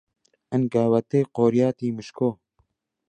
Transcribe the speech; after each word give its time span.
ئەنگاوتەی 0.51 1.29
قۆریاتی 1.35 1.95
مشکۆ، 1.97 2.29